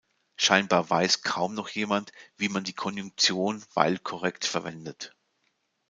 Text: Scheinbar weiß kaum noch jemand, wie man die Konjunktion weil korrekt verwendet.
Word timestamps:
Scheinbar 0.35 0.89
weiß 0.89 1.21
kaum 1.21 1.53
noch 1.53 1.69
jemand, 1.69 2.11
wie 2.35 2.49
man 2.49 2.63
die 2.63 2.73
Konjunktion 2.73 3.63
weil 3.75 3.99
korrekt 3.99 4.45
verwendet. 4.45 5.15